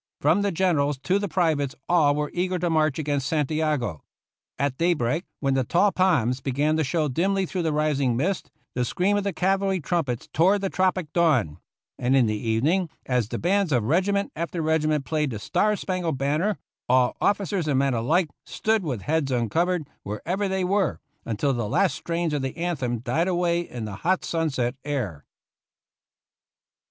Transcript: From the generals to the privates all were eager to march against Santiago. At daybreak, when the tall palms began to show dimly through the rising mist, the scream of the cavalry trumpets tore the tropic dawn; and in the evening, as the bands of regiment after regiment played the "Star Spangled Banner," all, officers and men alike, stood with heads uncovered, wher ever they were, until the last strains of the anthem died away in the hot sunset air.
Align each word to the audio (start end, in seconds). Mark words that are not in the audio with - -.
From 0.19 0.41
the 0.41 0.51
generals 0.51 0.97
to 1.01 1.19
the 1.19 1.27
privates 1.29 1.75
all 1.87 2.15
were 2.15 2.31
eager 2.33 2.57
to 2.57 2.71
march 2.71 2.97
against 2.97 3.27
Santiago. 3.27 4.01
At 4.57 4.79
daybreak, 4.79 5.25
when 5.41 5.53
the 5.53 5.63
tall 5.63 5.91
palms 5.91 6.41
began 6.41 6.75
to 6.77 6.83
show 6.83 7.07
dimly 7.07 7.45
through 7.45 7.61
the 7.61 7.71
rising 7.71 8.17
mist, 8.17 8.49
the 8.73 8.83
scream 8.83 9.15
of 9.15 9.23
the 9.23 9.31
cavalry 9.31 9.79
trumpets 9.79 10.27
tore 10.33 10.57
the 10.57 10.71
tropic 10.71 11.13
dawn; 11.13 11.59
and 11.99 12.15
in 12.15 12.25
the 12.25 12.33
evening, 12.35 12.89
as 13.05 13.27
the 13.27 13.37
bands 13.37 13.71
of 13.71 13.83
regiment 13.83 14.31
after 14.35 14.59
regiment 14.63 15.05
played 15.05 15.29
the 15.29 15.37
"Star 15.37 15.75
Spangled 15.75 16.17
Banner," 16.17 16.57
all, 16.89 17.15
officers 17.21 17.67
and 17.67 17.77
men 17.77 17.93
alike, 17.93 18.29
stood 18.43 18.81
with 18.81 19.03
heads 19.03 19.31
uncovered, 19.31 19.87
wher 20.03 20.19
ever 20.25 20.47
they 20.47 20.63
were, 20.63 20.99
until 21.25 21.53
the 21.53 21.69
last 21.69 21.93
strains 21.93 22.33
of 22.33 22.41
the 22.41 22.57
anthem 22.57 22.97
died 23.01 23.27
away 23.27 23.59
in 23.59 23.85
the 23.85 23.97
hot 23.97 24.25
sunset 24.25 24.73
air. 24.83 25.27